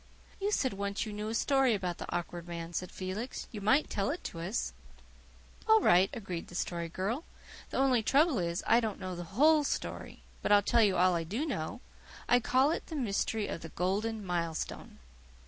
"You 0.39 0.51
said 0.51 0.73
once 0.73 1.05
you 1.05 1.13
knew 1.13 1.29
a 1.29 1.35
story 1.35 1.75
about 1.75 1.99
the 1.99 2.11
Awkward 2.11 2.47
Man," 2.47 2.73
said 2.73 2.89
Felix. 2.91 3.45
"You 3.51 3.61
might 3.61 3.87
tell 3.87 4.09
it 4.09 4.23
to 4.23 4.39
us." 4.39 4.73
"All 5.69 5.79
right," 5.79 6.09
agreed 6.11 6.47
the 6.47 6.55
Story 6.55 6.89
Girl. 6.89 7.23
"The 7.69 7.77
only 7.77 8.01
trouble 8.01 8.39
is, 8.39 8.63
I 8.65 8.79
don't 8.79 8.99
know 8.99 9.15
the 9.15 9.37
whole 9.37 9.63
story. 9.63 10.23
But 10.41 10.51
I'll 10.51 10.63
tell 10.63 10.81
you 10.81 10.97
all 10.97 11.13
I 11.13 11.23
do 11.23 11.45
know. 11.45 11.81
I 12.27 12.39
call 12.39 12.71
it 12.71 12.87
'The 12.87 12.95
Mystery 12.95 13.45
of 13.47 13.61
the 13.61 13.69
Golden 13.69 14.25
Milestone. 14.25 14.97